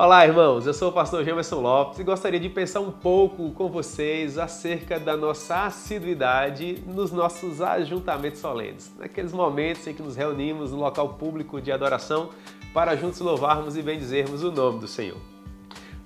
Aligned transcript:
Olá, 0.00 0.24
irmãos. 0.24 0.64
Eu 0.64 0.72
sou 0.72 0.90
o 0.90 0.92
pastor 0.92 1.24
Gemerson 1.24 1.60
Lopes 1.60 1.98
e 1.98 2.04
gostaria 2.04 2.38
de 2.38 2.48
pensar 2.48 2.78
um 2.78 2.92
pouco 2.92 3.50
com 3.50 3.68
vocês 3.68 4.38
acerca 4.38 4.96
da 4.96 5.16
nossa 5.16 5.66
assiduidade 5.66 6.80
nos 6.86 7.10
nossos 7.10 7.60
ajuntamentos 7.60 8.38
solenes, 8.38 8.94
naqueles 8.96 9.32
momentos 9.32 9.84
em 9.88 9.92
que 9.92 10.00
nos 10.00 10.14
reunimos 10.14 10.70
no 10.70 10.78
local 10.78 11.14
público 11.14 11.60
de 11.60 11.72
adoração 11.72 12.30
para 12.72 12.94
juntos 12.94 13.18
louvarmos 13.18 13.76
e 13.76 13.82
bendizermos 13.82 14.44
o 14.44 14.52
nome 14.52 14.78
do 14.78 14.86
Senhor. 14.86 15.18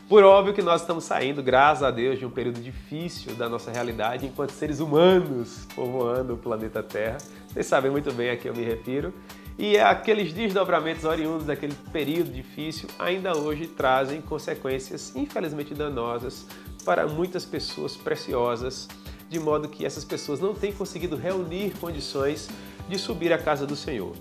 Por 0.09 0.24
óbvio 0.24 0.54
que 0.54 0.62
nós 0.62 0.80
estamos 0.80 1.04
saindo, 1.04 1.43
graças 1.43 1.82
a 1.82 1.90
Deus, 1.90 2.18
de 2.18 2.24
um 2.24 2.30
período 2.30 2.61
difícil 2.62 3.34
da 3.34 3.46
nossa 3.46 3.70
realidade 3.70 4.24
enquanto 4.24 4.52
seres 4.52 4.80
humanos 4.80 5.68
povoando 5.74 6.32
o 6.32 6.38
planeta 6.38 6.82
Terra. 6.82 7.18
Vocês 7.46 7.66
sabem 7.66 7.90
muito 7.90 8.11
bem 8.11 8.30
a 8.30 8.38
que 8.38 8.48
eu 8.48 8.54
me 8.54 8.64
refiro. 8.64 9.12
E 9.59 9.79
aqueles 9.79 10.32
desdobramentos 10.32 11.05
oriundos 11.05 11.46
daquele 11.46 11.75
período 11.93 12.32
difícil 12.32 12.89
ainda 12.98 13.37
hoje 13.37 13.66
trazem 13.66 14.21
consequências 14.21 15.14
infelizmente 15.14 15.74
danosas 15.74 16.47
para 16.84 17.06
muitas 17.06 17.45
pessoas 17.45 17.96
preciosas, 17.96 18.88
de 19.29 19.38
modo 19.38 19.69
que 19.69 19.84
essas 19.84 20.05
pessoas 20.05 20.41
não 20.41 20.55
têm 20.55 20.73
conseguido 20.73 21.16
reunir 21.16 21.73
condições 21.79 22.48
de 22.88 22.98
subir 22.98 23.33
à 23.33 23.38
casa 23.38 23.66
do 23.66 23.77
Senhor. 23.77 24.15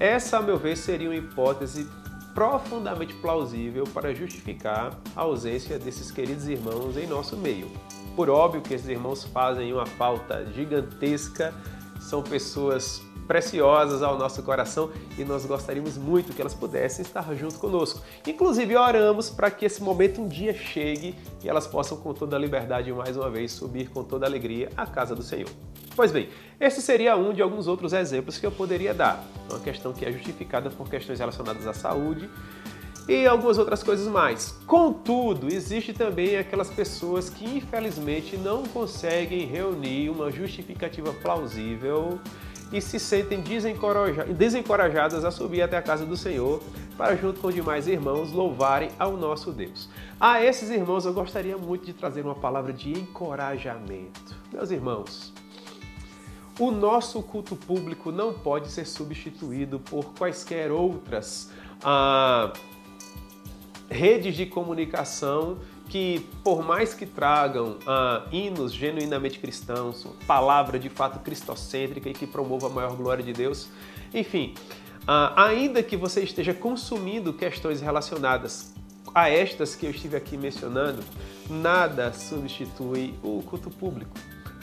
Essa, 0.00 0.38
a 0.38 0.42
meu 0.42 0.56
ver, 0.58 0.76
seria 0.76 1.08
uma 1.08 1.16
hipótese 1.16 1.88
profundamente 2.34 3.14
plausível 3.14 3.84
para 3.84 4.14
justificar 4.14 4.96
a 5.16 5.22
ausência 5.22 5.78
desses 5.78 6.10
queridos 6.10 6.46
irmãos 6.46 6.96
em 6.96 7.06
nosso 7.06 7.36
meio. 7.36 7.68
Por 8.14 8.30
óbvio 8.30 8.60
que 8.60 8.74
esses 8.74 8.88
irmãos 8.88 9.24
fazem 9.24 9.72
uma 9.72 9.86
falta 9.86 10.46
gigantesca, 10.52 11.52
são 12.00 12.22
pessoas 12.22 13.02
preciosas 13.28 14.02
ao 14.02 14.18
nosso 14.18 14.42
coração 14.42 14.90
e 15.18 15.24
nós 15.24 15.44
gostaríamos 15.44 15.98
muito 15.98 16.34
que 16.34 16.40
elas 16.40 16.54
pudessem 16.54 17.02
estar 17.02 17.34
junto 17.34 17.58
conosco. 17.58 18.00
Inclusive, 18.26 18.74
oramos 18.74 19.28
para 19.28 19.50
que 19.50 19.66
esse 19.66 19.82
momento 19.82 20.22
um 20.22 20.26
dia 20.26 20.54
chegue 20.54 21.14
e 21.44 21.48
elas 21.48 21.66
possam, 21.66 21.98
com 21.98 22.14
toda 22.14 22.36
a 22.36 22.38
liberdade, 22.38 22.90
mais 22.90 23.16
uma 23.16 23.28
vez, 23.28 23.52
subir 23.52 23.90
com 23.90 24.02
toda 24.02 24.24
a 24.24 24.28
alegria 24.28 24.70
à 24.76 24.86
casa 24.86 25.14
do 25.14 25.22
Senhor. 25.22 25.50
Pois 25.94 26.10
bem, 26.10 26.30
esse 26.58 26.80
seria 26.80 27.16
um 27.16 27.34
de 27.34 27.42
alguns 27.42 27.66
outros 27.66 27.92
exemplos 27.92 28.38
que 28.38 28.46
eu 28.46 28.52
poderia 28.52 28.94
dar. 28.94 29.22
Uma 29.50 29.60
questão 29.60 29.92
que 29.92 30.06
é 30.06 30.12
justificada 30.12 30.70
por 30.70 30.88
questões 30.88 31.18
relacionadas 31.18 31.66
à 31.66 31.74
saúde 31.74 32.30
e 33.08 33.26
algumas 33.26 33.56
outras 33.56 33.82
coisas 33.82 34.06
mais. 34.06 34.54
Contudo, 34.66 35.48
existe 35.52 35.94
também 35.94 36.36
aquelas 36.36 36.68
pessoas 36.68 37.30
que 37.30 37.44
infelizmente 37.44 38.36
não 38.36 38.64
conseguem 38.64 39.46
reunir 39.46 40.10
uma 40.10 40.30
justificativa 40.30 41.12
plausível 41.14 42.20
e 42.70 42.82
se 42.82 43.00
sentem 43.00 43.42
desencorajadas 44.36 45.24
a 45.24 45.30
subir 45.30 45.62
até 45.62 45.78
a 45.78 45.82
casa 45.82 46.04
do 46.04 46.18
Senhor 46.18 46.62
para, 46.98 47.16
junto 47.16 47.40
com 47.40 47.50
demais 47.50 47.88
irmãos, 47.88 48.30
louvarem 48.30 48.90
ao 48.98 49.16
nosso 49.16 49.52
Deus. 49.52 49.88
A 50.20 50.44
esses 50.44 50.68
irmãos 50.68 51.06
eu 51.06 51.14
gostaria 51.14 51.56
muito 51.56 51.86
de 51.86 51.94
trazer 51.94 52.20
uma 52.20 52.34
palavra 52.34 52.72
de 52.72 52.92
encorajamento. 52.92 54.36
Meus 54.52 54.70
irmãos, 54.70 55.32
o 56.58 56.70
nosso 56.70 57.22
culto 57.22 57.56
público 57.56 58.12
não 58.12 58.34
pode 58.34 58.68
ser 58.70 58.84
substituído 58.84 59.78
por 59.78 60.12
quaisquer 60.12 60.70
outras 60.70 61.50
ah, 61.82 62.52
redes 63.88 64.36
de 64.36 64.46
comunicação 64.46 65.58
que, 65.88 66.26
por 66.44 66.62
mais 66.62 66.92
que 66.92 67.06
tragam 67.06 67.78
ah, 67.86 68.24
hinos 68.30 68.72
genuinamente 68.72 69.38
cristãos, 69.38 70.06
palavra 70.26 70.78
de 70.78 70.88
fato 70.88 71.20
cristocêntrica 71.20 72.08
e 72.08 72.12
que 72.12 72.26
promova 72.26 72.66
a 72.66 72.70
maior 72.70 72.94
glória 72.94 73.24
de 73.24 73.32
Deus, 73.32 73.68
enfim, 74.12 74.54
ah, 75.06 75.32
ainda 75.44 75.82
que 75.82 75.96
você 75.96 76.22
esteja 76.22 76.52
consumindo 76.52 77.32
questões 77.32 77.80
relacionadas 77.80 78.74
a 79.14 79.30
estas 79.30 79.74
que 79.74 79.86
eu 79.86 79.90
estive 79.90 80.16
aqui 80.16 80.36
mencionando, 80.36 81.02
nada 81.48 82.12
substitui 82.12 83.14
o 83.22 83.42
culto 83.42 83.70
público. 83.70 84.14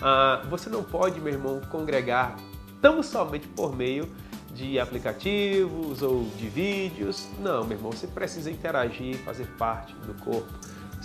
Ah, 0.01 0.43
você 0.49 0.69
não 0.69 0.83
pode, 0.83 1.19
meu 1.19 1.33
irmão, 1.33 1.61
congregar 1.71 2.35
tão 2.81 3.01
somente 3.01 3.47
por 3.47 3.75
meio 3.75 4.07
de 4.55 4.79
aplicativos 4.79 6.01
ou 6.01 6.23
de 6.37 6.47
vídeos. 6.47 7.27
Não, 7.39 7.63
meu 7.63 7.77
irmão, 7.77 7.91
você 7.91 8.07
precisa 8.07 8.49
interagir, 8.49 9.17
fazer 9.17 9.45
parte 9.57 9.93
do 9.93 10.13
corpo 10.23 10.51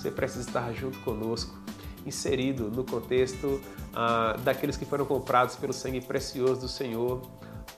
você 0.00 0.11
precisa 0.11 0.49
estar 0.49 0.72
junto 0.72 0.99
conosco, 1.00 1.55
inserido 2.06 2.71
no 2.71 2.84
contexto 2.84 3.60
ah, 3.94 4.34
daqueles 4.43 4.77
que 4.77 4.87
foram 4.87 5.05
comprados 5.05 5.56
pelo 5.56 5.75
sangue 5.75 6.00
precioso 6.00 6.62
do 6.62 6.69
Senhor, 6.69 7.21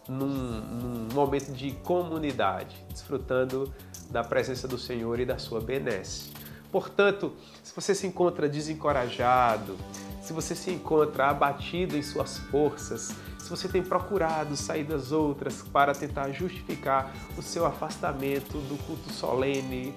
num, 0.09 0.29
num 0.29 1.09
momento 1.13 1.53
de 1.53 1.73
comunidade, 1.73 2.77
desfrutando 2.89 3.73
da 4.09 4.23
presença 4.23 4.69
do 4.69 4.79
Senhor 4.79 5.19
e 5.19 5.27
da 5.27 5.39
sua 5.39 5.61
benesse. 5.61 6.31
Portanto, 6.73 7.35
se 7.63 7.75
você 7.75 7.95
se 7.95 8.07
encontra 8.07 8.49
desencorajado, 8.49 9.77
se 10.23 10.33
você 10.33 10.55
se 10.55 10.71
encontra 10.71 11.29
abatido 11.29 11.99
em 11.99 12.03
suas 12.03 12.39
forças, 12.39 13.15
se 13.39 13.51
você 13.51 13.69
tem 13.69 13.83
procurado 13.83 14.57
sair 14.57 14.85
das 14.85 15.13
outras 15.13 15.61
para 15.63 15.93
tentar 15.95 16.31
justificar 16.31 17.13
o 17.37 17.43
seu 17.43 17.67
afastamento 17.67 18.57
do 18.59 18.83
culto 18.85 19.13
solene, 19.13 19.95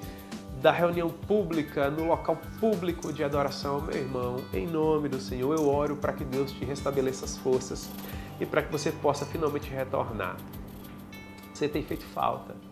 da 0.61 0.71
reunião 0.71 1.09
pública, 1.09 1.89
no 1.89 2.07
local 2.07 2.37
público 2.59 3.13
de 3.13 3.23
adoração, 3.23 3.79
meu 3.79 3.95
irmão, 3.95 4.37
em 4.51 4.67
nome 4.67 5.07
do 5.07 5.19
Senhor, 5.19 5.55
eu 5.55 5.69
oro 5.69 5.95
para 5.95 6.11
que 6.11 6.25
Deus 6.25 6.51
te 6.51 6.65
restabeleça 6.65 7.23
as 7.23 7.37
forças 7.37 7.89
e 8.39 8.45
para 8.45 8.63
que 8.63 8.71
você 8.71 8.91
possa 8.91 9.25
finalmente 9.25 9.69
retornar. 9.69 10.35
Você 11.53 11.69
tem 11.69 11.83
feito 11.83 12.03
falta. 12.07 12.64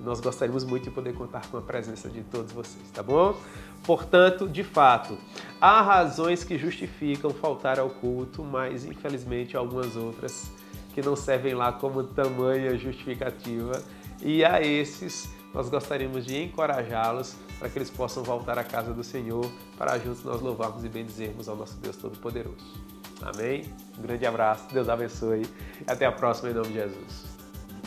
Nós 0.00 0.20
gostaríamos 0.20 0.64
muito 0.64 0.84
de 0.84 0.90
poder 0.90 1.14
contar 1.14 1.46
com 1.48 1.56
a 1.56 1.62
presença 1.62 2.08
de 2.08 2.22
todos 2.22 2.52
vocês, 2.52 2.90
tá 2.92 3.02
bom? 3.02 3.36
Portanto, 3.84 4.48
de 4.48 4.62
fato, 4.62 5.16
há 5.60 5.80
razões 5.80 6.44
que 6.44 6.58
justificam 6.58 7.30
faltar 7.30 7.78
ao 7.78 7.88
culto, 7.88 8.42
mas 8.44 8.84
infelizmente 8.84 9.56
algumas 9.56 9.96
outras 9.96 10.50
que 10.94 11.02
não 11.02 11.14
servem 11.14 11.54
lá 11.54 11.72
como 11.72 12.02
tamanha 12.02 12.76
justificativa. 12.76 13.82
E 14.22 14.44
a 14.44 14.62
esses 14.62 15.28
nós 15.52 15.68
gostaríamos 15.68 16.26
de 16.26 16.42
encorajá-los 16.42 17.34
para 17.58 17.68
que 17.68 17.78
eles 17.78 17.90
possam 17.90 18.22
voltar 18.22 18.58
à 18.58 18.64
casa 18.64 18.92
do 18.92 19.02
Senhor, 19.02 19.50
para 19.78 19.98
juntos 19.98 20.22
nós 20.24 20.40
louvarmos 20.40 20.84
e 20.84 20.88
bendizermos 20.88 21.48
ao 21.48 21.56
nosso 21.56 21.76
Deus 21.78 21.96
Todo-Poderoso. 21.96 22.56
Amém? 23.22 23.64
Um 23.98 24.02
grande 24.02 24.26
abraço, 24.26 24.72
Deus 24.72 24.88
abençoe 24.88 25.46
até 25.86 26.04
a 26.04 26.12
próxima 26.12 26.50
em 26.50 26.54
nome 26.54 26.68
de 26.68 26.74
Jesus. 26.74 27.35